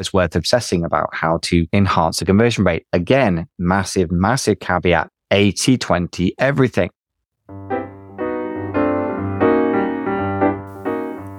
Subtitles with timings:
[0.00, 2.86] it's worth obsessing about how to enhance the conversion rate.
[2.92, 6.90] Again, massive, massive caveat 80 20, everything.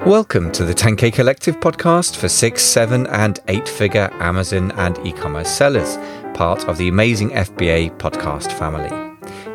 [0.05, 5.11] Welcome to the 10K Collective podcast for six, seven, and eight figure Amazon and e
[5.11, 5.97] commerce sellers,
[6.35, 8.89] part of the amazing FBA podcast family.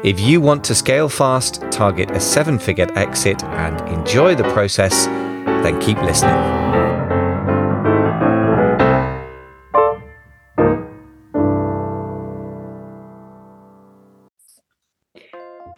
[0.04, 5.06] If you want to scale fast, target a seven figure exit, and enjoy the process,
[5.06, 6.65] then keep listening.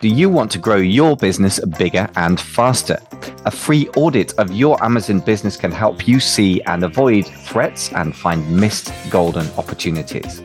[0.00, 3.00] Do you want to grow your business bigger and faster?
[3.46, 8.14] A free audit of your Amazon business can help you see and avoid threats and
[8.14, 10.40] find missed golden opportunities.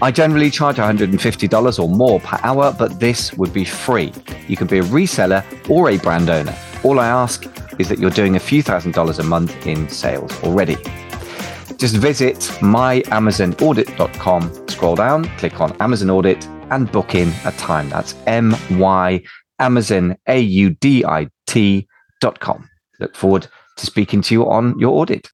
[0.00, 4.12] I generally charge $150 or more per hour, but this would be free.
[4.48, 6.56] You can be a reseller or a brand owner.
[6.82, 7.46] All I ask
[7.78, 10.74] is that you're doing a few thousand dollars a month in sales already.
[11.76, 17.88] Just visit myamazonaudit.com, scroll down, click on Amazon Audit, and book in a time.
[17.90, 19.22] That's M Y
[19.58, 21.86] Amazon A U D I T
[22.20, 22.68] dot com.
[22.98, 25.30] Look forward to speaking to you on your audit.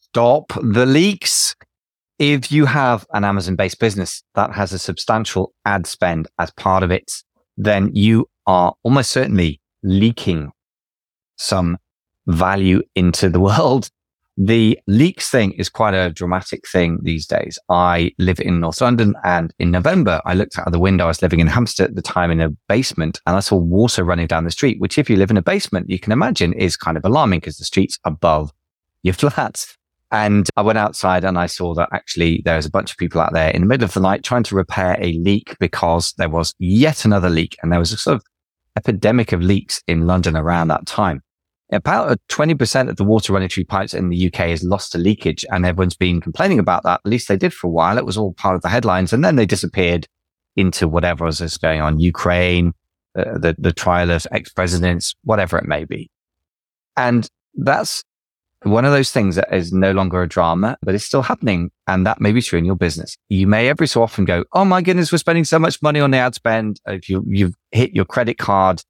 [0.00, 1.54] Stop the leaks.
[2.18, 6.82] If you have an Amazon based business that has a substantial ad spend as part
[6.82, 7.12] of it,
[7.56, 10.50] then you are almost certainly leaking
[11.36, 11.78] some
[12.26, 13.90] value into the world
[14.40, 17.58] the leaks thing is quite a dramatic thing these days.
[17.68, 21.04] I live in North London and in November, I looked out of the window.
[21.04, 24.04] I was living in Hampstead at the time in a basement and I saw water
[24.04, 26.76] running down the street, which if you live in a basement, you can imagine is
[26.76, 28.52] kind of alarming because the street's above
[29.02, 29.76] your flats.
[30.12, 33.20] And I went outside and I saw that actually there was a bunch of people
[33.20, 36.30] out there in the middle of the night trying to repair a leak because there
[36.30, 38.22] was yet another leak and there was a sort of
[38.76, 41.22] epidemic of leaks in London around that time
[41.72, 45.44] about 20% of the water running through pipes in the UK is lost to leakage.
[45.50, 47.00] And everyone's been complaining about that.
[47.04, 47.98] At least they did for a while.
[47.98, 49.12] It was all part of the headlines.
[49.12, 50.06] And then they disappeared
[50.56, 52.72] into whatever was going on, Ukraine,
[53.16, 56.10] uh, the, the trial of ex-presidents, whatever it may be.
[56.96, 58.02] And that's
[58.62, 61.70] one of those things that is no longer a drama, but it's still happening.
[61.86, 63.16] And that may be true in your business.
[63.28, 66.10] You may every so often go, Oh my goodness, we're spending so much money on
[66.10, 66.80] the ad spend.
[66.86, 68.82] If you, you've hit your credit card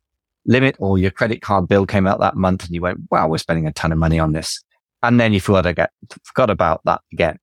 [0.49, 3.39] limit or your credit card bill came out that month and you went, wow, we're
[3.39, 4.61] spending a ton of money on this.
[5.03, 5.87] And then you forgot, again,
[6.25, 7.39] forgot about that again.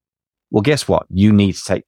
[0.51, 1.05] Well, guess what?
[1.09, 1.85] You need to take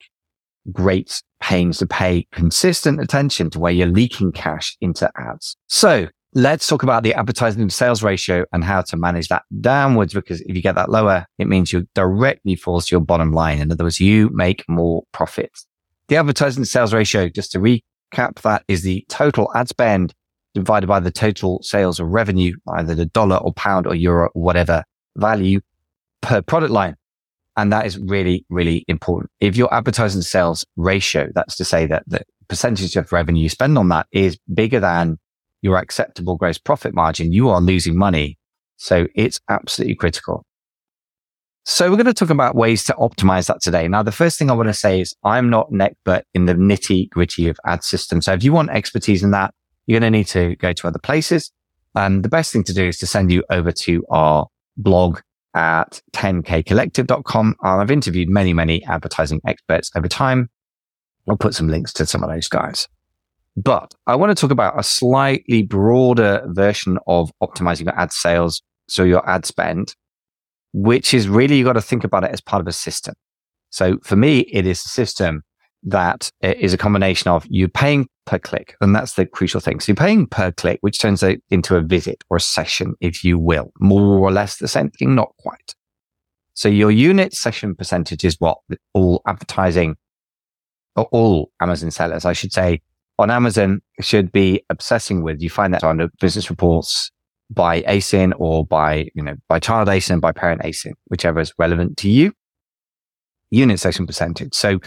[0.71, 5.57] great pains to pay consistent attention to where you're leaking cash into ads.
[5.67, 10.13] So let's talk about the advertising sales ratio and how to manage that downwards.
[10.13, 13.59] Because if you get that lower, it means you directly falls to your bottom line.
[13.59, 15.51] In other words, you make more profit.
[16.07, 20.13] The advertising sales ratio, just to recap, that is the total ad spend
[20.53, 24.41] divided by the total sales or revenue, either the dollar or pound or euro or
[24.41, 24.83] whatever
[25.17, 25.61] value
[26.21, 26.95] per product line.
[27.55, 29.31] And that is really, really important.
[29.39, 33.77] If your advertising sales ratio, that's to say that the percentage of revenue you spend
[33.77, 35.17] on that is bigger than
[35.61, 38.37] your acceptable gross profit margin, you are losing money.
[38.77, 40.45] So it's absolutely critical.
[41.65, 43.87] So we're going to talk about ways to optimize that today.
[43.89, 46.53] Now, the first thing I want to say is I'm not an expert in the
[46.53, 48.25] nitty gritty of ad systems.
[48.25, 49.53] So if you want expertise in that,
[49.87, 51.51] you're going to need to go to other places.
[51.95, 55.19] And the best thing to do is to send you over to our blog
[55.55, 57.55] at 10kcollective.com.
[57.63, 60.49] I've interviewed many, many advertising experts over time.
[61.27, 62.87] I'll put some links to some of those guys.
[63.55, 68.61] But I want to talk about a slightly broader version of optimizing your ad sales.
[68.87, 69.95] So your ad spend,
[70.73, 73.15] which is really, you got to think about it as part of a system.
[73.71, 75.41] So for me, it is a system
[75.83, 78.75] that is a combination of you paying per click.
[78.81, 79.79] And that's the crucial thing.
[79.79, 83.23] So you're paying per click, which turns out into a visit or a session, if
[83.23, 85.75] you will, more or less the same thing, not quite.
[86.53, 88.57] So your unit session percentage is what
[88.93, 89.95] all advertising
[90.95, 92.81] or all Amazon sellers, I should say,
[93.19, 95.41] on Amazon should be obsessing with.
[95.41, 97.11] You find that on business reports
[97.49, 101.97] by ASIN or by, you know, by child ASIN, by parent ASIN, whichever is relevant
[101.97, 102.33] to you.
[103.51, 104.53] Unit session percentage.
[104.53, 104.79] So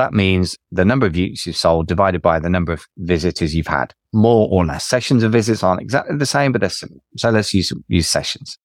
[0.00, 3.66] that means the number of units you've sold divided by the number of visitors you've
[3.66, 3.94] had.
[4.14, 4.86] More or less.
[4.86, 7.00] Sessions of visits aren't exactly the same, but they're similar.
[7.16, 8.56] So let's use, use sessions.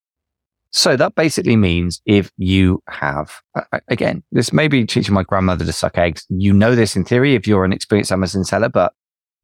[0.71, 3.41] So that basically means if you have,
[3.89, 6.25] again, this may be teaching my grandmother to suck eggs.
[6.29, 8.93] You know this in theory if you're an experienced Amazon seller, but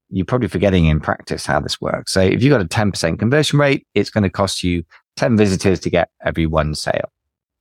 [0.10, 2.14] you're probably forgetting in practice how this works.
[2.14, 4.84] So if you've got a 10% conversion rate, it's going to cost you
[5.18, 7.12] 10 visitors to get every one sale.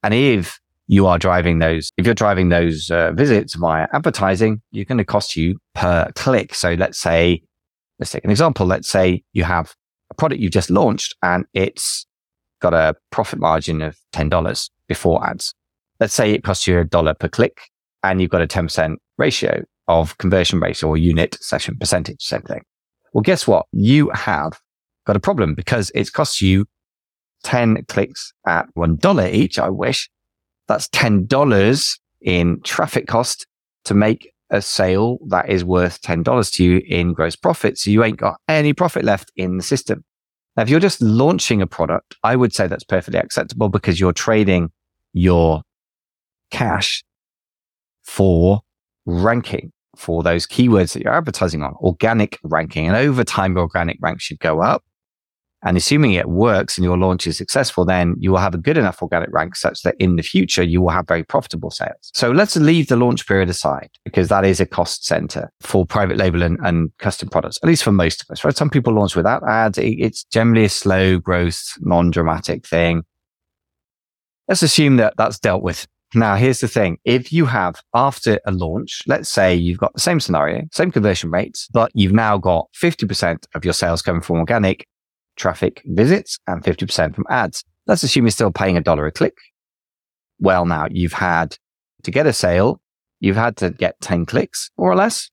[0.05, 4.85] And if you are driving those, if you're driving those uh, visits via advertising, you're
[4.85, 6.53] going to cost you per click.
[6.53, 7.45] So let's say,
[8.01, 8.67] let's take an example.
[8.67, 9.73] Let's say you have
[10.11, 12.07] a product you've just launched and it's
[12.61, 15.55] got a profit margin of $10 before ads.
[16.01, 17.61] let's say it costs you a dollar per click
[18.03, 22.63] and you've got a 10% ratio of conversion rate or unit session percentage, same thing.
[23.13, 23.67] Well, guess what?
[23.71, 24.59] You have
[25.07, 26.67] got a problem because it's cost you
[27.45, 29.57] 10 clicks at $1 each.
[29.61, 30.11] I wish
[30.71, 33.47] that's $10 in traffic cost
[33.85, 37.79] to make a sale that is worth $10 to you in gross profit.
[37.79, 40.05] So you ain't got any profit left in the system.
[40.57, 44.13] Now, if you're just launching a product, I would say that's perfectly acceptable because you're
[44.13, 44.71] trading
[45.13, 45.63] your
[46.51, 47.05] cash
[48.03, 48.61] for
[49.07, 52.87] ranking for those keywords that you're advertising on, organic ranking.
[52.87, 54.83] And over time, your organic rank should go up.
[55.63, 58.79] And assuming it works and your launch is successful, then you will have a good
[58.79, 62.11] enough organic rank such that in the future, you will have very profitable sales.
[62.15, 66.17] So let's leave the launch period aside because that is a cost center for private
[66.17, 68.57] label and, and custom products, at least for most of us, right?
[68.57, 69.79] Some people launch without ads.
[69.79, 73.03] It's generally a slow growth, non-dramatic thing.
[74.49, 75.87] Let's assume that that's dealt with.
[76.13, 76.99] Now, here's the thing.
[77.05, 81.31] If you have after a launch, let's say you've got the same scenario, same conversion
[81.31, 84.89] rates, but you've now got 50% of your sales coming from organic
[85.41, 87.65] traffic visits and 50% from ads.
[87.87, 89.37] Let's assume you're still paying a dollar a click.
[90.39, 91.57] Well, now you've had
[92.05, 92.81] to get a sale,
[93.19, 95.31] you've had to get 10 clicks more or less.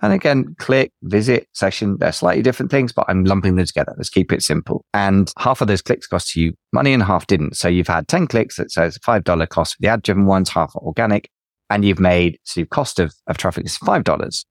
[0.00, 3.94] And again, click, visit, session, they're slightly different things, but I'm lumping them together.
[3.96, 4.84] Let's keep it simple.
[4.92, 7.56] And half of those clicks cost you money and half didn't.
[7.56, 10.74] So you've had 10 clicks that says $5 cost for the ad driven ones, half
[10.74, 11.30] organic.
[11.70, 14.44] And you've made, so your cost of, of traffic is $5,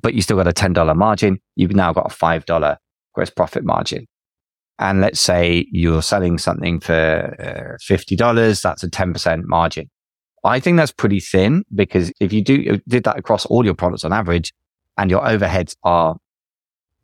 [0.00, 1.40] but you still got a $10 margin.
[1.56, 2.76] You've now got a $5
[3.14, 4.06] gross profit margin
[4.78, 9.90] and let's say you're selling something for uh, $50, that's a 10% margin.
[10.44, 14.04] I think that's pretty thin because if you do did that across all your products
[14.04, 14.52] on average
[14.96, 16.16] and your overheads are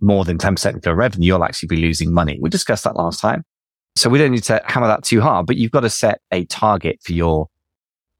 [0.00, 2.38] more than 10% of your revenue, you'll actually be losing money.
[2.40, 3.44] We discussed that last time.
[3.96, 6.44] So we don't need to hammer that too hard, but you've got to set a
[6.46, 7.48] target for your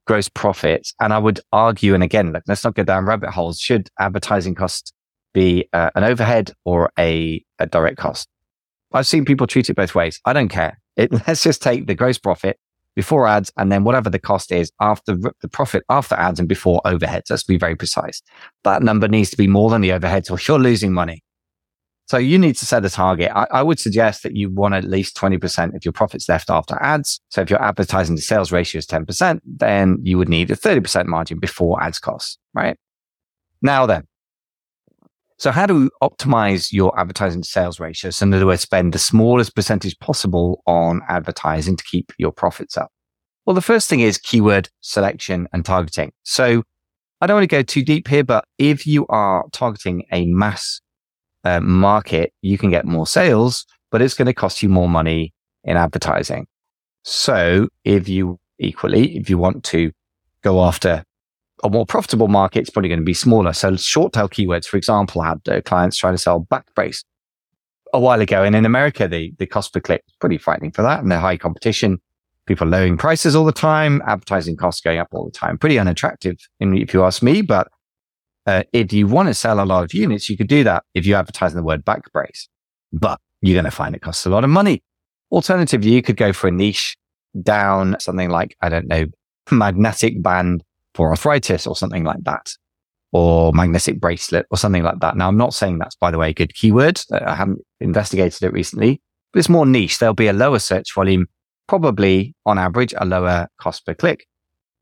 [0.06, 0.94] gross profits.
[1.00, 3.58] And I would argue, and again, look, let's not go down rabbit holes.
[3.58, 4.92] Should advertising costs
[5.32, 8.28] be uh, an overhead or a, a direct cost?
[8.94, 10.20] I've seen people treat it both ways.
[10.24, 10.78] I don't care.
[10.96, 12.58] It, let's just take the gross profit
[12.94, 16.80] before ads and then whatever the cost is after the profit after ads and before
[16.84, 17.30] overheads.
[17.30, 18.22] Let's be very precise.
[18.64, 21.22] That number needs to be more than the overheads or you're losing money.
[22.06, 23.30] So you need to set a target.
[23.34, 26.76] I, I, would suggest that you want at least 20% of your profits left after
[26.82, 27.20] ads.
[27.30, 31.06] So if your advertising to sales ratio is 10%, then you would need a 30%
[31.06, 32.76] margin before ads costs, right?
[33.62, 34.02] Now then,
[35.42, 38.12] so how do you optimize your advertising to sales ratio?
[38.12, 42.76] So in other words, spend the smallest percentage possible on advertising to keep your profits
[42.76, 42.92] up?
[43.44, 46.12] Well, the first thing is keyword selection and targeting.
[46.22, 46.62] So
[47.20, 50.80] I don't want to go too deep here, but if you are targeting a mass
[51.42, 55.34] uh, market, you can get more sales, but it's going to cost you more money
[55.64, 56.46] in advertising.
[57.02, 59.90] So if you equally, if you want to
[60.44, 61.02] go after
[61.62, 63.52] a more profitable market, it's probably going to be smaller.
[63.52, 67.04] So short tail keywords, for example, had uh, clients trying to sell back brace
[67.92, 68.42] a while ago.
[68.42, 71.00] And in America, the, the cost per click is pretty frightening for that.
[71.00, 71.98] And the high competition,
[72.46, 75.58] people lowering prices all the time, advertising costs going up all the time.
[75.58, 77.42] Pretty unattractive, if you ask me.
[77.42, 77.68] But
[78.46, 81.06] uh, if you want to sell a lot of units, you could do that if
[81.06, 82.48] you advertise the word back brace.
[82.92, 84.82] But you're going to find it costs a lot of money.
[85.30, 86.96] Alternatively, you could go for a niche
[87.40, 89.06] down something like, I don't know,
[89.50, 90.62] magnetic band
[90.94, 92.50] for arthritis or something like that,
[93.12, 95.16] or magnetic bracelet or something like that.
[95.16, 97.00] Now, I'm not saying that's, by the way, a good keyword.
[97.12, 99.00] Uh, I haven't investigated it recently,
[99.32, 99.98] but it's more niche.
[99.98, 101.26] There'll be a lower search volume,
[101.66, 104.26] probably on average, a lower cost per click.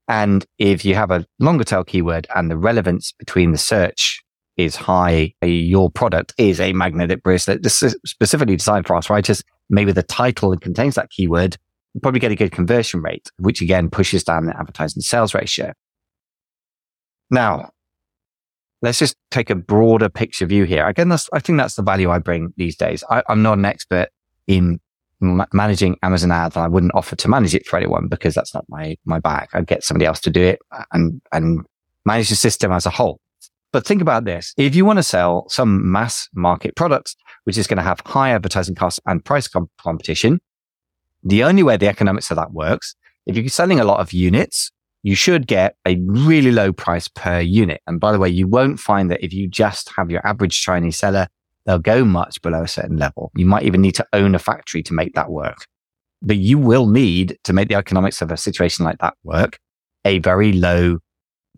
[0.08, 4.22] And if you have a longer tail keyword and the relevance between the search
[4.56, 10.56] is high, your product is a magnetic bracelet specifically designed for arthritis, maybe the title
[10.56, 11.56] contains that keyword,
[11.94, 15.72] you probably get a good conversion rate, which again pushes down the advertising sales ratio.
[17.30, 17.70] Now,
[18.82, 20.86] let's just take a broader picture view here.
[20.86, 23.04] Again, that's, I think that's the value I bring these days.
[23.10, 24.08] I, am not an expert
[24.46, 24.80] in
[25.20, 28.54] ma- managing Amazon ads and I wouldn't offer to manage it for anyone because that's
[28.54, 29.48] not my, my bag.
[29.52, 30.60] I'd get somebody else to do it
[30.92, 31.64] and, and
[32.04, 33.20] manage the system as a whole.
[33.72, 34.52] But think about this.
[34.56, 38.30] If you want to sell some mass market products, which is going to have high
[38.30, 40.40] advertising costs and price comp- competition,
[41.22, 42.96] the only way the economics of that works,
[43.26, 47.40] if you're selling a lot of units, you should get a really low price per
[47.40, 47.80] unit.
[47.86, 50.98] And by the way, you won't find that if you just have your average Chinese
[50.98, 51.26] seller,
[51.64, 53.30] they'll go much below a certain level.
[53.36, 55.66] You might even need to own a factory to make that work.
[56.22, 59.58] But you will need to make the economics of a situation like that work,
[60.04, 60.98] a very low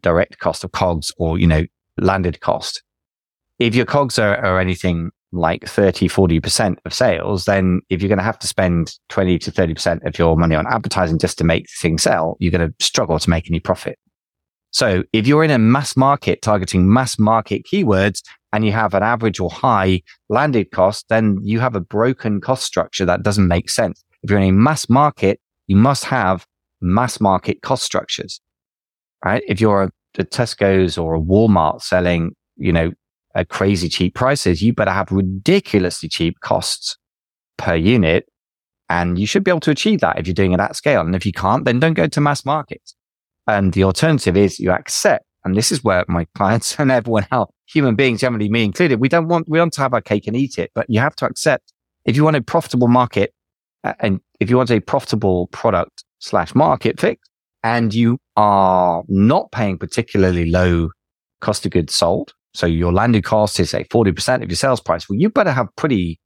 [0.02, 1.64] direct cost of cogs or, you know,
[1.98, 2.82] landed cost.
[3.58, 8.18] If your cogs are, are anything like 30, 40% of sales, then if you're going
[8.18, 11.66] to have to spend 20 to 30% of your money on advertising just to make
[11.80, 13.98] things sell, you're going to struggle to make any profit.
[14.72, 18.22] So if you're in a mass market targeting mass market keywords
[18.52, 22.64] and you have an average or high landed cost, then you have a broken cost
[22.64, 24.02] structure that doesn't make sense.
[24.22, 26.46] If you're in a mass market, you must have
[26.80, 28.40] mass market cost structures,
[29.24, 29.42] right?
[29.46, 32.92] If you're a, a Tesco's or a Walmart selling, you know,
[33.34, 36.96] at crazy cheap prices, you better have ridiculously cheap costs
[37.56, 38.26] per unit.
[38.88, 41.00] And you should be able to achieve that if you're doing it at scale.
[41.00, 42.94] And if you can't, then don't go to mass markets.
[43.46, 45.24] And the alternative is you accept.
[45.44, 49.08] And this is where my clients and everyone else, human beings, generally me included, we
[49.08, 51.26] don't want, we want to have our cake and eat it, but you have to
[51.26, 51.72] accept
[52.04, 53.32] if you want a profitable market
[53.84, 57.26] uh, and if you want a profitable product slash market fix
[57.64, 60.90] and you are not paying particularly low
[61.40, 65.08] cost of goods sold, so your landed cost is say 40% of your sales price.
[65.08, 66.20] Well, you better have pretty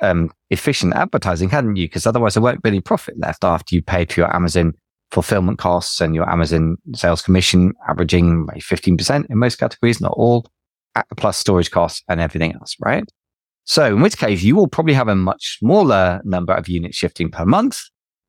[0.00, 1.86] um, efficient advertising, hadn't you?
[1.86, 4.74] Because otherwise there won't be any profit left after you pay for your Amazon
[5.12, 10.46] fulfillment costs and your Amazon sales commission averaging by 15% in most categories, not all,
[11.16, 13.04] plus storage costs and everything else, right?
[13.64, 17.30] So in which case you will probably have a much smaller number of units shifting
[17.30, 17.78] per month,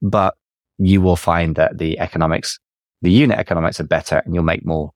[0.01, 0.35] but
[0.77, 2.59] you will find that the economics,
[3.01, 4.91] the unit economics are better and you'll make more,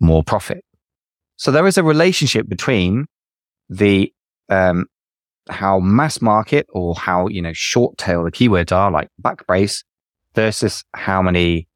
[0.00, 0.64] more profit.
[1.40, 3.06] So there is a relationship between
[3.70, 4.12] the,
[4.50, 4.84] um,
[5.48, 9.82] how mass market or how, you know, short tail the keywords are like backbrace
[10.34, 11.66] versus how many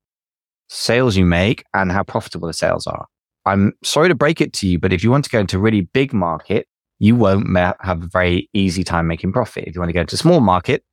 [0.69, 3.07] sales you make and how profitable the sales are.
[3.47, 5.81] I'm sorry to break it to you, but if you want to go into really
[5.81, 6.69] big market,
[6.99, 9.65] you won't ma- have a very easy time making profit.
[9.67, 10.85] If you want to go into small market,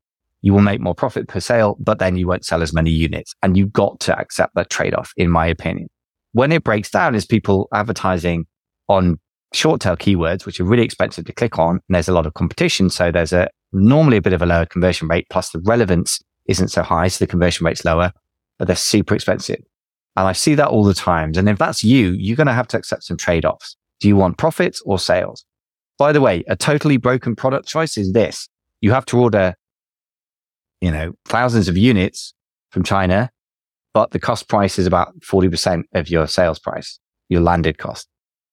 [0.41, 3.35] you will make more profit per sale, but then you won't sell as many units.
[3.43, 5.89] And you've got to accept that trade off, in my opinion.
[6.31, 8.45] When it breaks down is people advertising
[8.91, 9.19] on
[9.53, 11.75] short tail keywords, which are really expensive to click on.
[11.75, 12.89] And there's a lot of competition.
[12.89, 15.27] So there's a normally a bit of a lower conversion rate.
[15.29, 17.07] Plus the relevance isn't so high.
[17.07, 18.11] So the conversion rate's lower,
[18.57, 19.61] but they're super expensive.
[20.15, 21.37] And I see that all the times.
[21.37, 23.77] And if that's you, you're going to have to accept some trade offs.
[23.99, 25.45] Do you want profits or sales?
[25.97, 28.49] By the way, a totally broken product choice is this.
[28.81, 29.53] You have to order,
[30.81, 32.33] you know, thousands of units
[32.71, 33.29] from China,
[33.93, 38.07] but the cost price is about 40% of your sales price, your landed cost.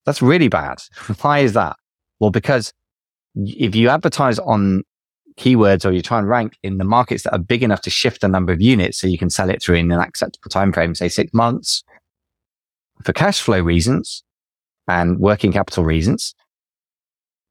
[0.09, 0.79] That's really bad.
[1.21, 1.77] Why is that?
[2.19, 2.73] Well, because
[3.35, 4.83] if you advertise on
[5.37, 8.23] keywords or you try and rank in the markets that are big enough to shift
[8.23, 10.95] the number of units so you can sell it through in an acceptable time frame,
[10.95, 11.85] say six months,
[13.05, 14.25] for cash flow reasons
[14.88, 16.35] and working capital reasons,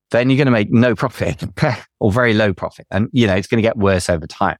[0.09, 1.43] then you're going to make no profit
[1.99, 2.87] or very low profit.
[2.89, 4.57] And, you know, it's going to get worse over time.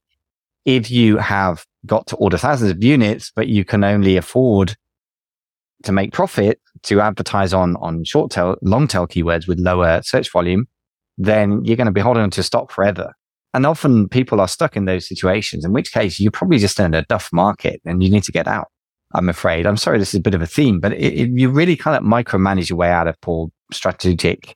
[0.65, 4.75] If you have got to order thousands of units, but you can only afford
[5.83, 10.31] to make profit to advertise on, on short tail, long tail keywords with lower search
[10.31, 10.67] volume,
[11.17, 13.13] then you're going to be holding on to stock forever.
[13.53, 16.93] And often people are stuck in those situations, in which case you're probably just in
[16.93, 18.67] a duff market and you need to get out.
[19.13, 19.65] I'm afraid.
[19.65, 21.95] I'm sorry, this is a bit of a theme, but it, it, you really kind
[21.95, 24.55] of micromanage your way out of poor strategic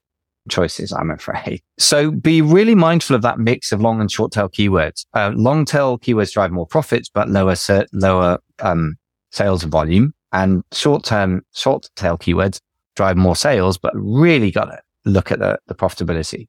[0.50, 1.62] choices, I'm afraid.
[1.80, 5.06] So be really mindful of that mix of long and short tail keywords.
[5.14, 7.56] Uh, long tail keywords drive more profits, but lower,
[7.94, 8.96] lower, um,
[9.32, 12.60] sales volume and short term, short tail keywords
[12.96, 16.48] drive more sales, but really got to look at the, the profitability.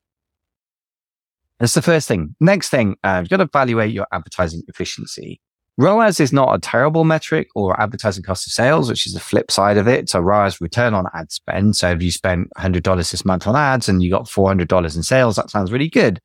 [1.58, 2.34] That's the first thing.
[2.40, 5.40] Next thing, uh, you've got to evaluate your advertising efficiency.
[5.78, 9.50] ROAS is not a terrible metric or advertising cost of sales, which is the flip
[9.50, 10.10] side of it.
[10.10, 11.76] So ROAS return on ad spend.
[11.76, 15.36] So if you spent $100 this month on ads and you got $400 in sales,
[15.36, 16.20] that sounds really good.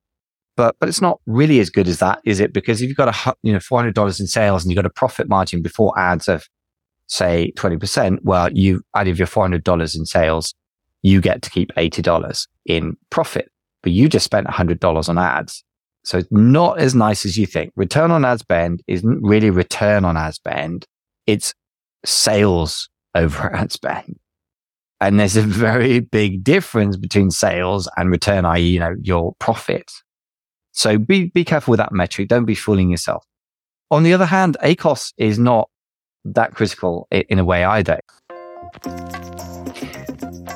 [0.58, 2.52] But, but it's not really as good as that, is it?
[2.52, 5.30] Because if you've got a, you know, $400 in sales and you've got a profit
[5.30, 6.48] margin before ads of
[7.08, 10.54] say 20%, well, you out of your $400 in sales,
[11.04, 15.64] you get to keep $80 in profit, but you just spent $100 on ads.
[16.04, 17.74] So it's not as nice as you think.
[17.76, 20.86] Return on ad spend isn't really return on ad spend.
[21.26, 21.54] It's
[22.06, 24.18] sales over ad spend.
[25.00, 29.92] And there's a very big difference between sales and return, i.e., you know, your profit.
[30.72, 32.30] So be, be careful with that metric.
[32.30, 33.24] Don't be fooling yourself.
[33.92, 35.70] On the other hand, ACOS is not
[36.26, 38.00] that critical in a way either.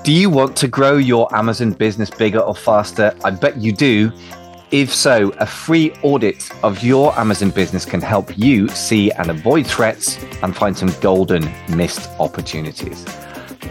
[0.04, 3.16] Do you want to grow your Amazon business bigger or faster?
[3.24, 4.12] I bet you do.
[4.72, 9.68] If so, a free audit of your Amazon business can help you see and avoid
[9.68, 13.06] threats and find some golden missed opportunities.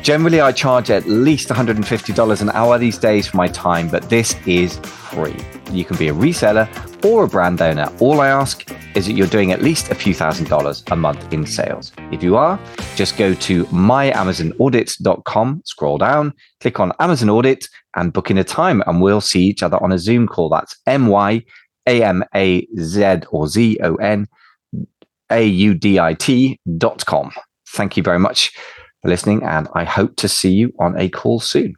[0.03, 4.35] Generally, I charge at least $150 an hour these days for my time, but this
[4.47, 5.37] is free.
[5.73, 6.69] You can be a reseller
[7.05, 7.93] or a brand owner.
[8.01, 11.33] All I ask is that you're doing at least a few thousand dollars a month
[11.33, 11.93] in sales.
[12.11, 12.59] If you are,
[12.97, 18.83] just go to myamazonaudit.com, scroll down, click on Amazon Audit and book in a time
[18.87, 20.49] and we'll see each other on a Zoom call.
[20.49, 21.45] That's M Y
[21.87, 24.27] A M A Z or Z O N
[25.31, 27.33] A U D I T dot com.
[27.69, 28.53] Thank you very much
[29.03, 31.75] for listening and I hope to see you on a call soon.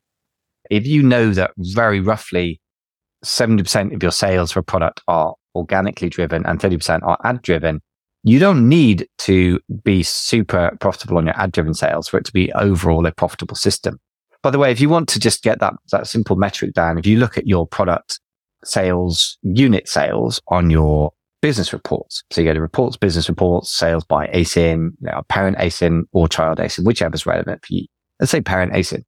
[0.70, 2.60] If you know that very roughly
[3.24, 7.80] 70% of your sales for a product are organically driven and 30% are ad driven,
[8.24, 12.32] you don't need to be super profitable on your ad driven sales for it to
[12.32, 13.98] be overall a profitable system.
[14.42, 17.06] By the way, if you want to just get that, that simple metric down, if
[17.06, 18.20] you look at your product
[18.64, 22.22] sales, unit sales on your business reports.
[22.30, 26.28] So you go to reports, business reports, sales by ASIN, you know, parent ASIN or
[26.28, 27.86] child ASIN, whichever is relevant for you.
[28.18, 29.02] Let's say parent ASIN.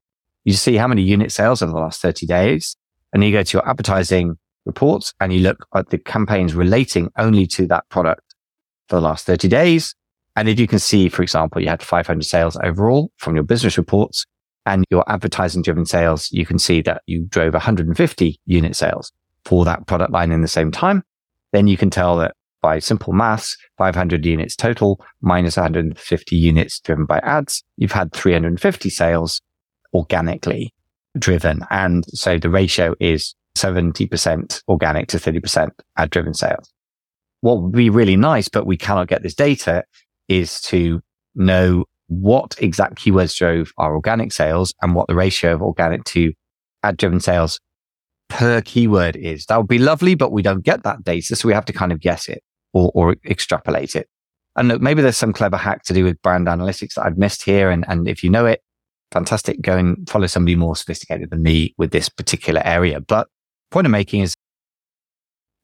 [0.45, 2.77] You see how many unit sales over the last 30 days
[3.13, 4.37] and you go to your advertising
[4.67, 8.35] reports and you look at the campaigns relating only to that product
[8.89, 9.95] for the last 30 days.
[10.37, 13.79] And if you can see, for example, you had 500 sales overall from your business
[13.79, 14.27] reports
[14.67, 19.13] and your advertising driven sales, you can see that you drove 150 unit sales
[19.45, 21.05] for that product line in the same time.
[21.55, 27.07] Then you can tell that by simple maths, 500 units total minus 150 units driven
[27.07, 29.41] by ads, you've had 350 sales
[29.95, 30.75] organically
[31.17, 31.61] driven.
[31.71, 36.73] And so the ratio is 70% organic to 30% ad driven sales.
[37.41, 39.85] What would be really nice, but we cannot get this data
[40.27, 41.03] is to
[41.37, 46.33] know what exact keywords drove our organic sales and what the ratio of organic to
[46.83, 47.61] ad driven sales
[48.29, 49.47] per keyword is.
[49.47, 51.37] That would be lovely, but we don't get that data.
[51.37, 54.09] So we have to kind of guess it or, or extrapolate it.
[54.57, 57.43] And look, maybe there's some clever hack to do with brand analytics that I've missed
[57.43, 57.71] here.
[57.71, 58.63] And, and if you know it,
[59.11, 59.61] fantastic.
[59.61, 63.01] Go and follow somebody more sophisticated than me with this particular area.
[63.01, 63.29] But
[63.71, 64.34] point I'm making is,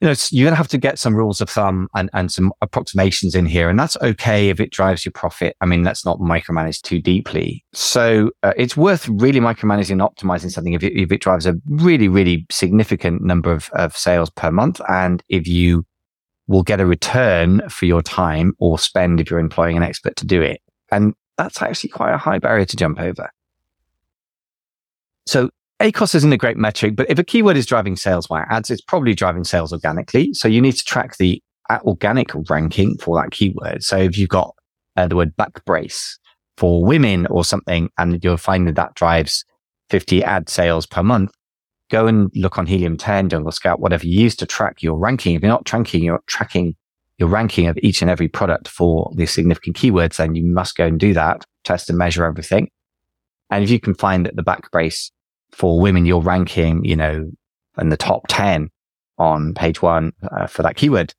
[0.01, 2.51] you know, you're going to have to get some rules of thumb and, and some
[2.61, 3.69] approximations in here.
[3.69, 5.55] And that's okay if it drives your profit.
[5.61, 7.63] I mean, let's not micromanage too deeply.
[7.71, 11.53] So uh, it's worth really micromanaging and optimizing something if it, if it drives a
[11.67, 14.81] really, really significant number of, of sales per month.
[14.89, 15.85] And if you
[16.47, 20.25] will get a return for your time or spend if you're employing an expert to
[20.25, 20.61] do it.
[20.91, 23.29] And that's actually quite a high barrier to jump over.
[25.27, 28.69] So ACOS isn't a great metric, but if a keyword is driving sales via ads,
[28.69, 30.31] it's probably driving sales organically.
[30.33, 31.41] So you need to track the
[31.83, 33.83] organic ranking for that keyword.
[33.83, 34.53] So if you've got
[34.95, 36.19] uh, the word back brace
[36.57, 39.43] for women or something, and you're finding that drives
[39.89, 41.31] 50 ad sales per month,
[41.89, 45.33] go and look on Helium 10, Jungle Scout, whatever you use to track your ranking.
[45.33, 46.75] If you're not tracking, you're tracking
[47.17, 50.85] your ranking of each and every product for the significant keywords, then you must go
[50.85, 52.69] and do that, test and measure everything.
[53.49, 55.11] And if you can find that the back brace
[55.51, 57.29] for women, you're ranking, you know,
[57.77, 58.69] in the top 10
[59.17, 61.13] on page one uh, for that keyword,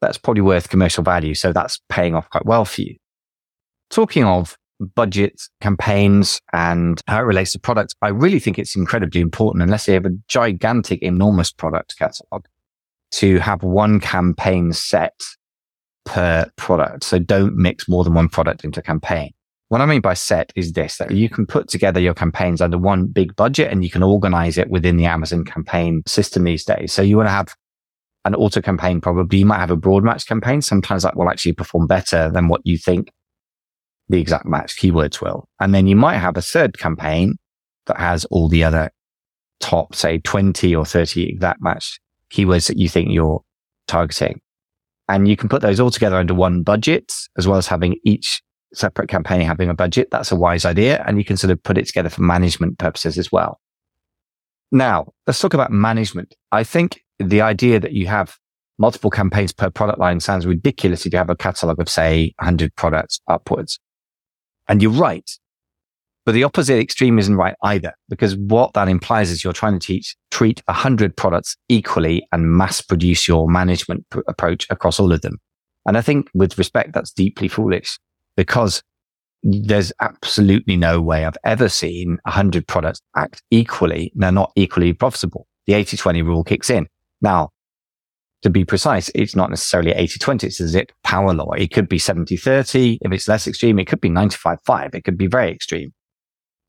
[0.00, 1.34] that's probably worth commercial value.
[1.34, 2.96] So that's paying off quite well for you.
[3.90, 4.56] Talking of
[4.94, 9.86] budgets, campaigns, and how it relates to products, I really think it's incredibly important, unless
[9.86, 12.44] you have a gigantic, enormous product catalog,
[13.12, 15.18] to have one campaign set
[16.04, 17.04] per product.
[17.04, 19.32] So don't mix more than one product into a campaign.
[19.72, 22.76] What I mean by set is this, that you can put together your campaigns under
[22.76, 26.92] one big budget and you can organize it within the Amazon campaign system these days.
[26.92, 27.54] So you want to have
[28.26, 30.60] an auto campaign, probably you might have a broad match campaign.
[30.60, 33.12] Sometimes that will actually perform better than what you think
[34.10, 35.48] the exact match keywords will.
[35.58, 37.38] And then you might have a third campaign
[37.86, 38.90] that has all the other
[39.60, 41.98] top, say 20 or 30 exact match
[42.30, 43.42] keywords that you think you're
[43.86, 44.38] targeting.
[45.08, 48.42] And you can put those all together under one budget, as well as having each
[48.74, 50.08] separate campaign having a budget.
[50.10, 51.02] That's a wise idea.
[51.06, 53.60] And you can sort of put it together for management purposes as well.
[54.70, 56.34] Now, let's talk about management.
[56.50, 58.36] I think the idea that you have
[58.78, 62.74] multiple campaigns per product line sounds ridiculous if you have a catalog of, say, 100
[62.74, 63.78] products upwards.
[64.68, 65.30] And you're right.
[66.24, 69.84] But the opposite extreme isn't right either, because what that implies is you're trying to
[69.84, 75.20] teach, treat 100 products equally and mass produce your management pr- approach across all of
[75.22, 75.38] them.
[75.84, 77.98] And I think with respect, that's deeply foolish
[78.36, 78.82] because
[79.42, 84.12] there's absolutely no way I've ever seen 100 products act equally.
[84.14, 85.46] They're not equally profitable.
[85.66, 86.86] The 80 20 rule kicks in.
[87.20, 87.50] Now,
[88.42, 90.46] to be precise, it's not necessarily 80 20.
[90.46, 91.52] It's a Zipf power law.
[91.52, 92.98] It could be 70 30.
[93.00, 94.94] If it's less extreme, it could be 95 5.
[94.94, 95.92] It could be very extreme,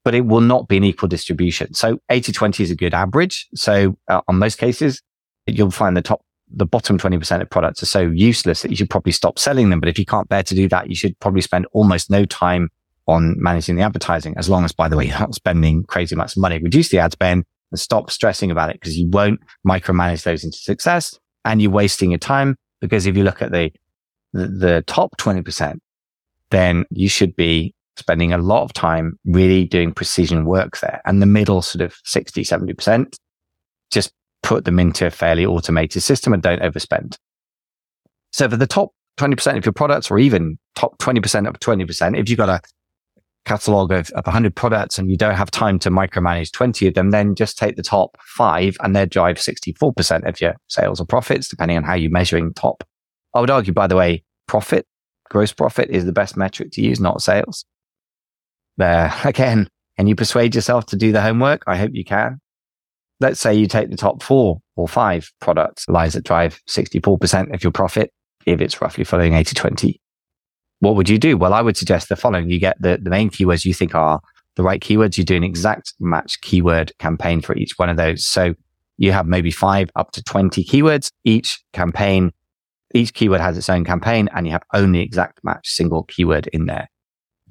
[0.04, 1.74] but it will not be an equal distribution.
[1.74, 3.48] So 80 20 is a good average.
[3.56, 5.02] So uh, on most cases,
[5.48, 6.22] you'll find the top
[6.54, 9.80] the bottom 20% of products are so useless that you should probably stop selling them.
[9.80, 12.70] But if you can't bear to do that, you should probably spend almost no time
[13.08, 16.36] on managing the advertising, as long as, by the way, you're not spending crazy amounts
[16.36, 16.60] of money.
[16.60, 20.58] Reduce the ad spend and stop stressing about it because you won't micromanage those into
[20.58, 23.72] success and you're wasting your time Because if you look at the,
[24.32, 25.80] the, the top 20%,
[26.52, 31.02] then you should be spending a lot of time really doing precision work there.
[31.06, 33.18] And the middle sort of 60, 70%,
[33.92, 37.18] just put them into a fairly automated system and don't overspend.
[38.32, 42.30] So for the top 20% of your products or even top 20% of 20%, if
[42.30, 42.62] you've got a
[43.46, 47.12] catalog of, of 100 products and you don't have time to micromanage 20 of them,
[47.12, 51.48] then just take the top five and they drive 64% of your sales or profits,
[51.48, 52.84] depending on how you're measuring top.
[53.34, 54.86] I would argue, by the way, profit,
[55.30, 57.66] gross profit is the best metric to use, not sales.
[58.78, 61.64] There, uh, again, can you persuade yourself to do the homework?
[61.68, 62.40] I hope you can.
[63.20, 67.64] Let's say you take the top four or five products, lies that drive 64% of
[67.64, 68.12] your profit,
[68.46, 70.02] if it's roughly following 80 20
[70.84, 71.38] what would you do?
[71.38, 72.50] Well, I would suggest the following.
[72.50, 74.20] You get the, the main keywords you think are
[74.58, 75.18] the right keywords.
[75.18, 78.28] You do an exact match keyword campaign for each one of those.
[78.28, 78.54] So
[78.98, 81.10] you have maybe five up to 20 keywords.
[81.24, 82.34] Each campaign,
[82.94, 86.66] each keyword has its own campaign and you have only exact match single keyword in
[86.66, 86.90] there.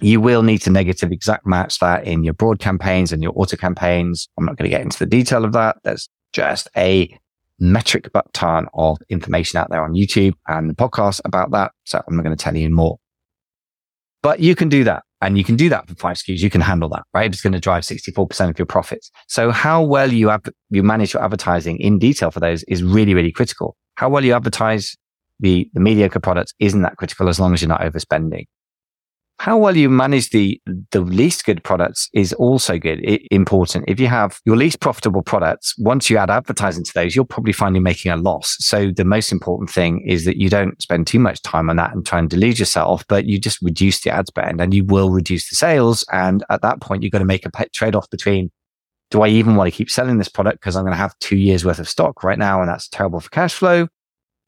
[0.03, 3.57] You will need to negative exact match that in your broad campaigns and your auto
[3.57, 4.29] campaigns.
[4.37, 5.77] I'm not going to get into the detail of that.
[5.85, 7.17] There's just a
[7.61, 11.71] metric ton of information out there on YouTube and the podcast about that.
[11.85, 12.99] So I'm not going to tell you more.
[14.23, 15.05] But you can do that.
[15.21, 16.41] And you can do that for five SKUs.
[16.41, 17.33] You can handle that, right?
[17.33, 19.09] It's going to drive 64% of your profits.
[19.29, 23.15] So how well you have, you manage your advertising in detail for those is really,
[23.15, 23.77] really critical.
[23.95, 24.97] How well you advertise
[25.39, 28.47] the, the mediocre products isn't that critical as long as you're not overspending
[29.39, 30.61] how well you manage the
[30.93, 33.85] the least good products is also good it, important.
[33.89, 37.53] If you have your least profitable products once you add advertising to those you'll probably
[37.53, 38.57] find you're making a loss.
[38.61, 41.93] So the most important thing is that you don't spend too much time on that
[41.93, 45.11] and try and delude yourself but you just reduce the ad spend and you will
[45.11, 46.05] reduce the sales.
[46.13, 48.51] And at that point you've got to make a trade-off between
[49.11, 51.37] do i even want to keep selling this product because i'm going to have two
[51.37, 53.87] years worth of stock right now and that's terrible for cash flow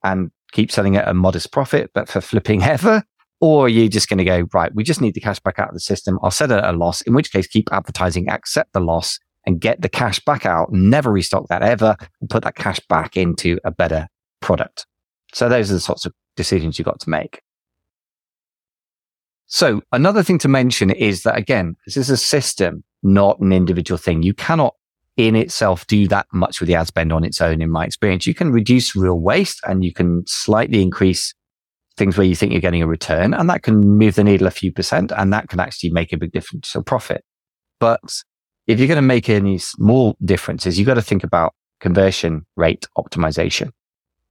[0.02, 3.04] and keep selling at a modest profit but for flipping ever
[3.44, 5.68] or are you just going to go, right, we just need the cash back out
[5.68, 6.18] of the system.
[6.22, 9.60] I'll set it at a loss, in which case keep advertising, accept the loss and
[9.60, 13.60] get the cash back out, never restock that ever and put that cash back into
[13.62, 14.08] a better
[14.40, 14.86] product.
[15.34, 17.42] So those are the sorts of decisions you've got to make.
[19.44, 23.98] So another thing to mention is that again, this is a system, not an individual
[23.98, 24.22] thing.
[24.22, 24.74] You cannot
[25.18, 28.26] in itself do that much with the ad spend on its own, in my experience.
[28.26, 31.34] You can reduce real waste and you can slightly increase
[31.96, 34.50] things where you think you're getting a return and that can move the needle a
[34.50, 37.24] few percent and that can actually make a big difference to profit.
[37.78, 38.00] But
[38.66, 42.86] if you're going to make any small differences, you've got to think about conversion rate
[42.98, 43.70] optimization.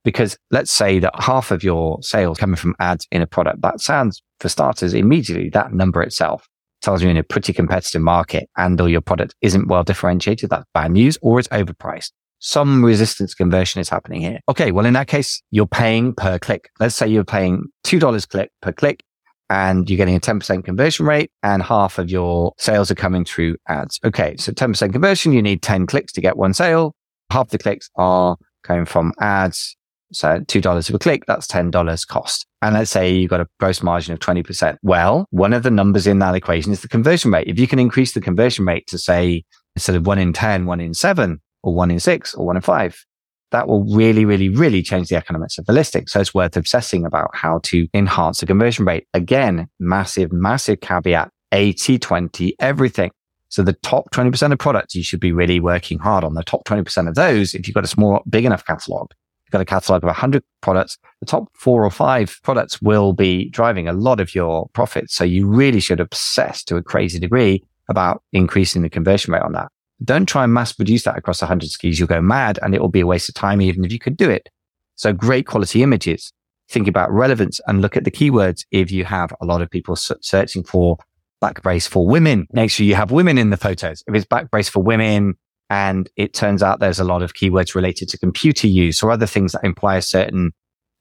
[0.03, 3.79] Because let's say that half of your sales coming from ads in a product, that
[3.79, 6.47] sounds for starters, immediately that number itself
[6.81, 10.49] tells you in a pretty competitive market and or your product isn't well differentiated.
[10.49, 12.11] That's bad news or it's overpriced
[12.43, 14.39] some resistance conversion is happening here.
[14.49, 14.71] Okay.
[14.71, 16.69] Well, in that case, you're paying per click.
[16.77, 19.01] Let's say you're paying $2 click per click
[19.49, 23.55] and you're getting a 10% conversion rate and half of your sales are coming through
[23.69, 23.97] ads.
[24.03, 24.35] Okay.
[24.35, 26.93] So 10% conversion, you need 10 clicks to get one sale.
[27.31, 29.77] Half the clicks are coming from ads.
[30.11, 32.45] So $2 per click, that's $10 cost.
[32.61, 34.75] And let's say you've got a gross margin of 20%.
[34.83, 37.47] Well, one of the numbers in that equation is the conversion rate.
[37.47, 39.45] If you can increase the conversion rate to say
[39.77, 42.61] instead of one in 10, one in seven, or one in six or one in
[42.61, 43.03] five.
[43.51, 46.07] That will really, really, really change the economics of the listing.
[46.07, 49.07] So it's worth obsessing about how to enhance the conversion rate.
[49.13, 53.11] Again, massive, massive caveat, 80, 20, everything.
[53.49, 56.65] So the top 20% of products, you should be really working hard on the top
[56.65, 57.53] 20% of those.
[57.53, 59.11] If you've got a small, big enough catalog,
[59.45, 63.49] you've got a catalog of 100 products, the top four or five products will be
[63.49, 65.13] driving a lot of your profits.
[65.13, 69.51] So you really should obsess to a crazy degree about increasing the conversion rate on
[69.51, 69.71] that.
[70.03, 71.97] Don't try and mass produce that across 100 SKUs.
[71.97, 74.17] You'll go mad and it will be a waste of time, even if you could
[74.17, 74.49] do it.
[74.95, 76.33] So great quality images.
[76.69, 78.65] Think about relevance and look at the keywords.
[78.71, 80.97] If you have a lot of people searching for
[81.41, 84.03] back brace for women, make sure you have women in the photos.
[84.07, 85.35] If it's back brace for women
[85.69, 89.25] and it turns out there's a lot of keywords related to computer use or other
[89.25, 90.51] things that imply a certain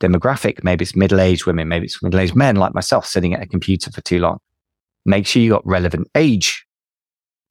[0.01, 3.91] demographic, maybe it's middle-aged women, maybe it's middle-aged men like myself sitting at a computer
[3.91, 4.39] for too long.
[5.05, 6.67] Make sure you got relevant age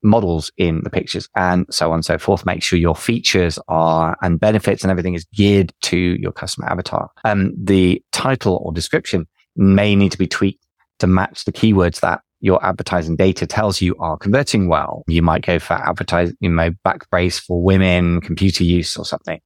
[0.03, 2.45] models in the pictures and so on and so forth.
[2.45, 7.09] Make sure your features are and benefits and everything is geared to your customer avatar.
[7.23, 10.65] Um, the title or description may need to be tweaked
[10.99, 15.03] to match the keywords that your advertising data tells you are converting well.
[15.07, 19.39] You might go for advertising, you know, back brace for women, computer use or something.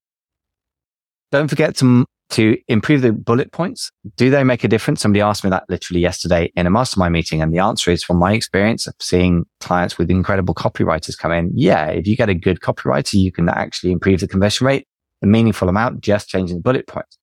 [1.31, 3.91] Don't forget to to improve the bullet points.
[4.15, 5.01] Do they make a difference?
[5.01, 7.41] Somebody asked me that literally yesterday in a mastermind meeting.
[7.41, 11.51] And the answer is from my experience of seeing clients with incredible copywriters come in.
[11.53, 11.87] Yeah.
[11.87, 14.87] If you get a good copywriter, you can actually improve the conversion rate
[15.21, 17.17] a meaningful amount just changing the bullet points.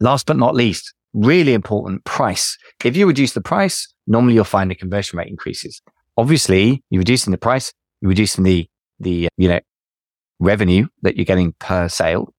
[0.00, 2.56] Last but not least, really important price.
[2.84, 5.80] If you reduce the price, normally you'll find the conversion rate increases.
[6.16, 8.68] Obviously, you're reducing the price, you're reducing the,
[9.00, 9.60] the, you know,
[10.40, 12.32] revenue that you're getting per sale.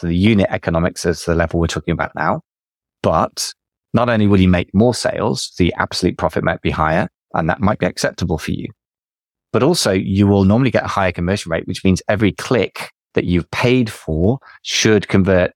[0.00, 2.40] So the unit economics is the level we're talking about now.
[3.02, 3.52] But
[3.92, 7.60] not only will you make more sales, the absolute profit might be higher and that
[7.60, 8.68] might be acceptable for you.
[9.52, 13.26] But also you will normally get a higher conversion rate, which means every click that
[13.26, 15.52] you've paid for should convert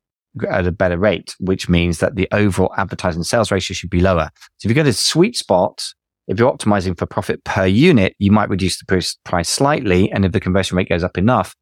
[0.50, 4.28] at a better rate, which means that the overall advertising sales ratio should be lower.
[4.58, 5.82] So if you go to sweet spot,
[6.28, 10.12] if you're optimizing for profit per unit, you might reduce the price slightly.
[10.12, 11.54] And if the conversion rate goes up enough,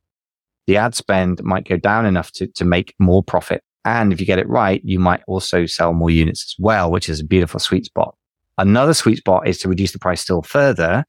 [0.66, 3.62] the ad spend might go down enough to, to make more profit.
[3.84, 7.08] And if you get it right, you might also sell more units as well, which
[7.08, 8.16] is a beautiful sweet spot.
[8.58, 11.04] Another sweet spot is to reduce the price still further.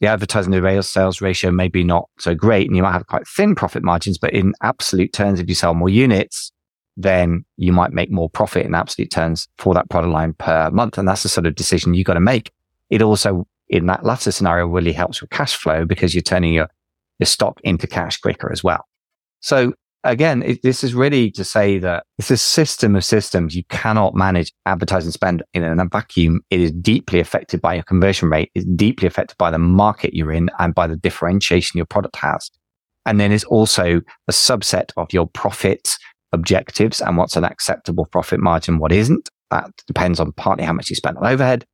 [0.00, 3.26] The advertising to sales ratio may be not so great and you might have quite
[3.26, 6.52] thin profit margins, but in absolute terms, if you sell more units,
[6.96, 10.98] then you might make more profit in absolute terms for that product line per month.
[10.98, 12.52] And that's the sort of decision you've got to make.
[12.90, 16.68] It also, in that latter scenario, really helps with cash flow because you're turning your,
[17.18, 18.84] your stock into cash quicker as well.
[19.40, 19.72] So
[20.04, 23.54] again, it, this is really to say that it's a system of systems.
[23.54, 26.40] You cannot manage advertising spend in a vacuum.
[26.50, 28.50] It is deeply affected by your conversion rate.
[28.54, 32.50] It's deeply affected by the market you're in and by the differentiation your product has.
[33.06, 35.96] And then it's also a subset of your profit
[36.32, 39.30] objectives and what's an acceptable profit margin, what isn't.
[39.50, 41.64] That depends on partly how much you spend on overhead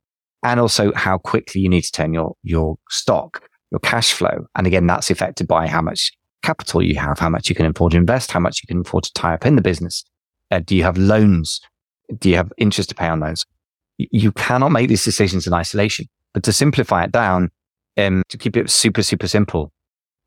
[0.43, 4.47] and also how quickly you need to turn your, your stock, your cash flow.
[4.55, 7.91] And again, that's affected by how much capital you have, how much you can afford
[7.91, 10.05] to invest, how much you can afford to tie up in the business.
[10.49, 11.59] Uh, do you have loans?
[12.17, 13.45] Do you have interest to pay on those?
[13.97, 16.07] You cannot make these decisions in isolation.
[16.33, 17.51] But to simplify it down,
[17.97, 19.73] um, to keep it super, super simple,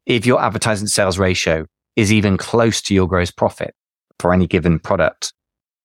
[0.04, 3.74] if your advertising sales ratio is even close to your gross profit
[4.18, 5.32] for any given product,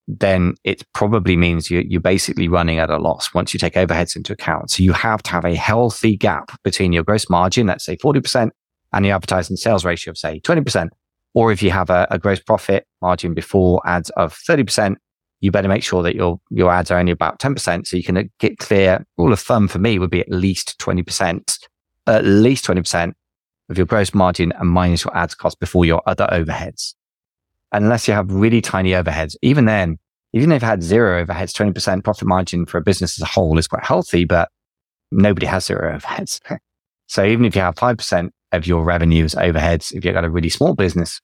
[0.08, 4.16] then it probably means you, you're basically running at a loss once you take overheads
[4.16, 4.72] into account.
[4.72, 8.52] So you have to have a healthy gap between your gross margin, let's say 40%,
[8.92, 10.90] and the advertising sales ratio of say 20%.
[11.34, 14.96] Or if you have a, a gross profit margin before ads of 30%,
[15.40, 17.88] you better make sure that your, your ads are only about 10%.
[17.88, 19.06] So you can get clear.
[19.18, 21.68] Rule of thumb for me would be at least 20%,
[22.08, 23.14] at least 20%
[23.70, 26.94] of your gross margin and minus your ads cost before your other overheads.
[27.74, 29.98] Unless you have really tiny overheads, even then,
[30.34, 33.58] even if you've had zero overheads, 20% profit margin for a business as a whole
[33.58, 34.50] is quite healthy, but
[35.12, 36.40] nobody has zero overheads.
[37.08, 40.50] so even if you have 5% of your revenues, overheads, if you've got a really
[40.50, 41.20] small business,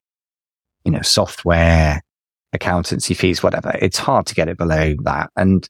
[0.83, 2.01] you know, software,
[2.53, 5.29] accountancy fees, whatever, it's hard to get it below that.
[5.35, 5.67] And,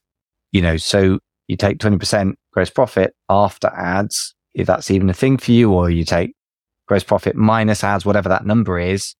[0.52, 5.36] you know, so you take 20% gross profit after ads, if that's even a thing
[5.36, 6.34] for you, or you take
[6.86, 9.14] gross profit minus ads, whatever that number is,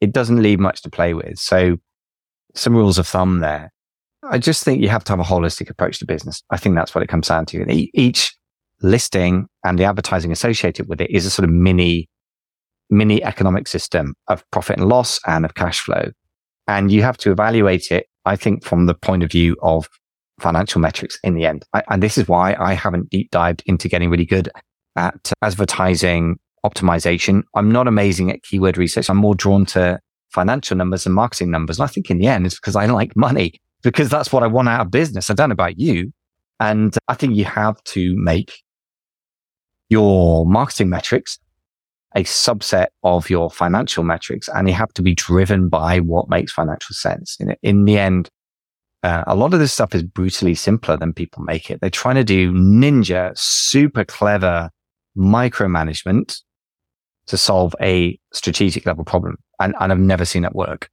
[0.00, 1.38] it doesn't leave much to play with.
[1.38, 1.76] So
[2.54, 3.72] some rules of thumb there.
[4.22, 6.42] I just think you have to have a holistic approach to business.
[6.50, 7.64] I think that's what it comes down to.
[7.94, 8.36] Each
[8.82, 12.08] listing and the advertising associated with it is a sort of mini,
[12.90, 16.10] mini economic system of profit and loss and of cash flow.
[16.66, 19.88] And you have to evaluate it, I think, from the point of view of
[20.40, 21.64] financial metrics in the end.
[21.72, 24.50] I, and this is why I haven't deep dived into getting really good
[24.96, 27.42] at advertising optimization.
[27.54, 29.08] I'm not amazing at keyword research.
[29.08, 29.98] I'm more drawn to
[30.30, 31.78] financial numbers and marketing numbers.
[31.78, 34.46] And I think in the end, it's because I like money, because that's what I
[34.46, 35.30] want out of business.
[35.30, 36.12] I don't know about you.
[36.60, 38.62] And I think you have to make
[39.88, 41.38] your marketing metrics
[42.16, 46.52] a subset of your financial metrics and you have to be driven by what makes
[46.52, 47.36] financial sense.
[47.38, 48.28] In, in the end,
[49.02, 51.80] uh, a lot of this stuff is brutally simpler than people make it.
[51.80, 54.70] They're trying to do ninja, super clever
[55.16, 56.40] micromanagement
[57.28, 59.36] to solve a strategic level problem.
[59.60, 60.90] And, and I've never seen that work.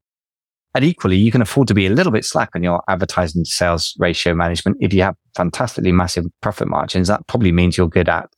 [0.74, 3.50] And equally, you can afford to be a little bit slack on your advertising to
[3.50, 4.78] sales ratio management.
[4.82, 8.30] If you have fantastically massive profit margins, that probably means you're good at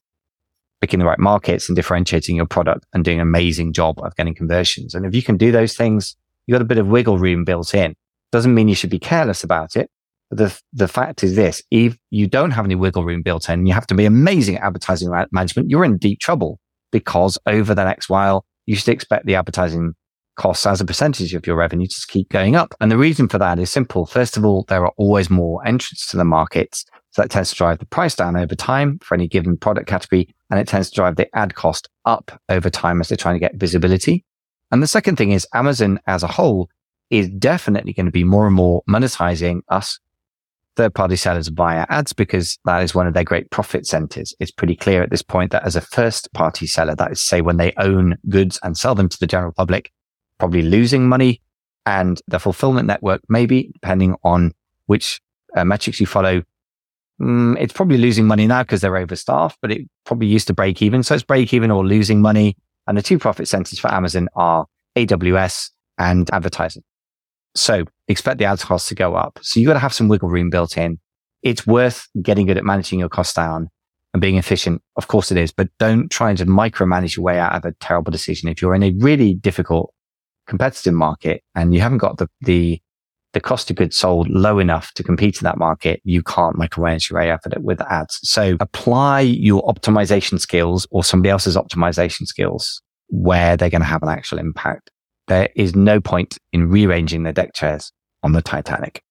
[0.79, 4.36] picking the right markets and differentiating your product and doing an amazing job of getting
[4.36, 4.93] conversions.
[4.93, 7.73] And if you can do those things, you've got a bit of wiggle room built
[7.73, 7.95] in.
[8.31, 9.89] Doesn't mean you should be careless about it.
[10.29, 13.65] But the, the fact is this, if you don't have any wiggle room built in,
[13.65, 15.71] you have to be amazing at advertising management.
[15.71, 16.60] You're in deep trouble
[16.91, 19.93] because over the next while, you should expect the advertising
[20.38, 22.73] costs as a percentage of your revenue to keep going up.
[22.80, 24.06] And the reason for that is simple.
[24.06, 26.86] First of all, there are always more entrants to the markets.
[27.12, 30.34] So that tends to drive the price down over time for any given product category.
[30.50, 33.39] And it tends to drive the ad cost up over time as they're trying to
[33.39, 34.23] get visibility.
[34.71, 36.69] And the second thing is Amazon as a whole
[37.10, 40.00] is definitely going to be more and more monetizing us
[40.77, 44.33] third party sellers via ads because that is one of their great profit centers.
[44.39, 47.41] It's pretty clear at this point that as a first party seller, that is say
[47.41, 49.91] when they own goods and sell them to the general public,
[50.37, 51.41] probably losing money
[51.87, 54.53] and the fulfillment network, maybe depending on
[54.85, 55.19] which
[55.55, 56.43] uh, metrics you follow,
[57.19, 60.81] mm, it's probably losing money now because they're overstaffed, but it probably used to break
[60.81, 61.01] even.
[61.01, 62.55] So it's break even or losing money.
[62.85, 66.83] And the two profit centers for Amazon are AWS and advertising.
[67.55, 69.39] So expect the ads costs to go up.
[69.41, 70.99] So you've got to have some wiggle room built in.
[71.43, 73.69] It's worth getting good at managing your costs down
[74.13, 74.81] and being efficient.
[74.95, 78.11] Of course it is, but don't try and micromanage your way out of a terrible
[78.11, 78.49] decision.
[78.49, 79.93] If you're in a really difficult
[80.47, 82.81] competitive market and you haven't got the, the,
[83.33, 87.09] the cost of goods sold low enough to compete in that market, you can't micromanage
[87.09, 88.19] your way out of it with ads.
[88.23, 94.03] So apply your optimization skills or somebody else's optimization skills where they're going to have
[94.03, 94.89] an actual impact.
[95.27, 97.91] There is no point in rearranging the deck chairs
[98.23, 99.03] on the Titanic.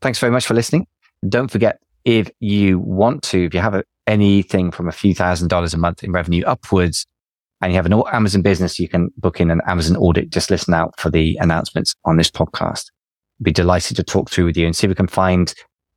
[0.00, 0.86] Thanks very much for listening.
[1.28, 5.74] Don't forget, if you want to, if you have anything from a few thousand dollars
[5.74, 7.06] a month in revenue upwards,
[7.60, 10.30] and you have an Amazon business, you can book in an Amazon audit.
[10.30, 12.90] Just listen out for the announcements on this podcast.
[13.40, 15.54] Be delighted to talk through with you and see if we can find,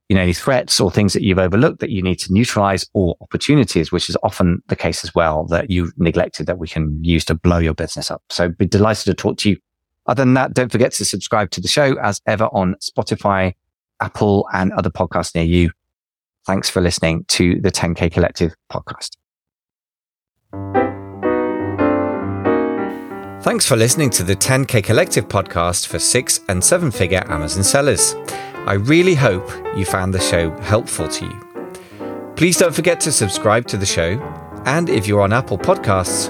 [0.08, 3.16] you know, any threats or things that you've overlooked that you need to neutralize or
[3.20, 7.26] opportunities, which is often the case as well that you've neglected that we can use
[7.26, 8.22] to blow your business up.
[8.30, 9.58] So be delighted to talk to you.
[10.08, 13.56] Other than that, don't forget to subscribe to the show as ever on Spotify,
[14.02, 15.72] Apple and other podcasts near you.
[16.46, 19.18] Thanks for listening to the 10K Collective podcast.
[23.42, 28.16] Thanks for listening to the 10K Collective podcast for six and seven figure Amazon sellers.
[28.68, 32.34] I really hope you found the show helpful to you.
[32.36, 34.20] Please don't forget to subscribe to the show.
[34.66, 36.30] And if you're on Apple Podcasts,